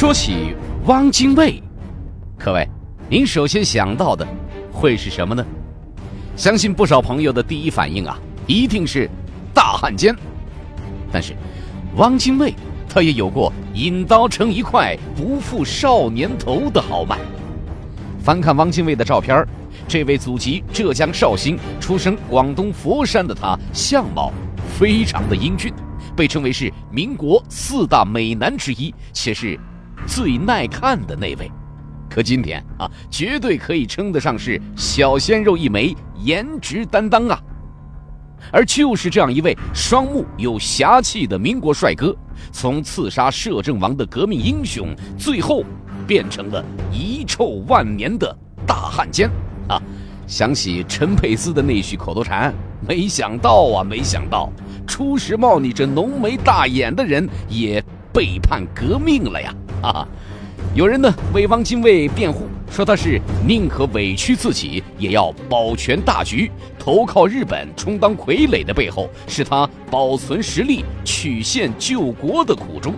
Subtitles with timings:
[0.00, 1.62] 说起汪精卫，
[2.38, 2.66] 各位，
[3.10, 4.26] 您首先想到的
[4.72, 5.44] 会是什么呢？
[6.36, 9.10] 相信不少朋友的第一反应啊，一定是
[9.52, 10.16] 大汉奸。
[11.12, 11.36] 但是，
[11.96, 12.54] 汪精卫
[12.88, 17.18] 他也有过“引刀成一快，不负少年头”的豪迈。
[18.22, 19.46] 翻看汪精卫的照片
[19.86, 24.32] 这位祖籍浙江绍兴、出生广东佛山的他，相貌
[24.78, 25.70] 非常的英俊，
[26.16, 29.60] 被称为是民国四大美男之一，且是
[30.06, 31.50] 最耐看的那位。
[32.08, 37.40] 可今天啊，绝对可以称得上是小鲜肉一枚，颜值担当啊！
[38.50, 42.16] 而就是这样一位双目有侠气的民国帅哥，
[42.50, 45.62] 从刺杀摄政王的革命英雄，最后
[46.06, 48.36] 变成了遗臭万年的
[48.66, 49.30] 大汉奸。
[49.68, 49.80] 啊，
[50.26, 52.52] 想起陈佩斯的那句口头禅，
[52.88, 54.50] 没想到啊，没想到，
[54.84, 57.80] 初时冒你这浓眉大眼的人也
[58.12, 59.54] 背叛革命了呀！
[59.82, 60.06] 啊，
[60.74, 72.94] 有人呢为汪精卫辩护，说他是宁可委屈自己，也要保全大局，投靠日本充当傀儡的背后，是他保存实力、曲线救国的苦衷。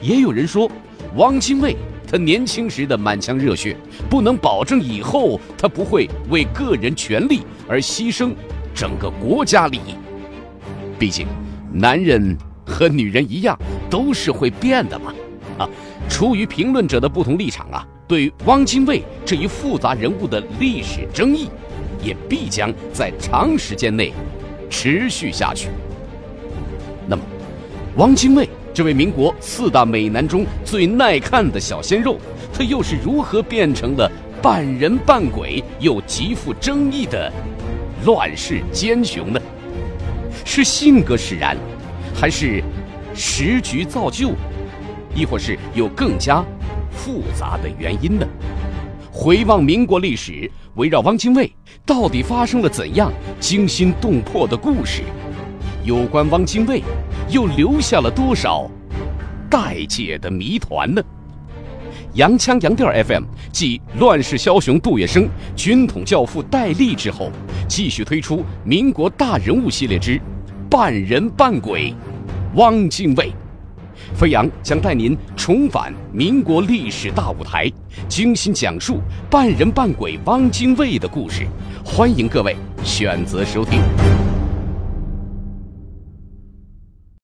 [0.00, 0.70] 也有人说，
[1.16, 1.76] 汪精卫。
[2.04, 3.74] 他年轻时的满腔热血，
[4.10, 8.34] 不能保证以后他不会为个人权利而牺牲
[8.74, 9.94] 整个国家利益。
[10.98, 11.26] 毕竟，
[11.72, 15.14] 男人和女人一样，都是会变的嘛。
[15.58, 15.68] 啊，
[16.08, 21.48] 出于评论者的不同立场啊，对汪精卫这一复杂人物的历史争议，
[22.02, 24.12] 也必将在长时间内
[24.70, 25.68] 持续下去。
[27.06, 27.22] 那么，
[27.96, 28.48] 汪精卫。
[28.74, 32.16] 这位民国四大美男中最耐看的小鲜肉，
[32.54, 37.30] 他又是如何变成了半人半鬼又极富争议的
[38.06, 39.38] 乱世奸雄呢？
[40.42, 41.54] 是性格使然，
[42.14, 42.64] 还是
[43.14, 44.30] 时局造就，
[45.14, 46.44] 亦或是有更加
[46.90, 48.26] 复杂的原因呢？
[49.10, 51.52] 回望民国历史，围绕汪精卫
[51.84, 55.02] 到底发生了怎样惊心动魄的故事？
[55.84, 56.82] 有关汪精卫。
[57.28, 58.70] 又留下了多少
[59.48, 61.02] 待解的谜团呢？
[62.12, 65.26] 洋腔洋调 FM 继《乱世枭雄》杜月笙、
[65.56, 67.30] 军统教父戴笠之后，
[67.66, 70.20] 继续推出民国大人物系列之
[70.68, 71.94] 半人半鬼
[72.54, 73.32] 汪精卫。
[74.14, 77.70] 飞扬将带您重返民国历史大舞台，
[78.08, 81.46] 精心讲述半人半鬼汪精卫的故事。
[81.84, 83.80] 欢迎各位选择收听。